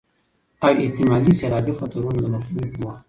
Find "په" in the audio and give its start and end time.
2.73-2.79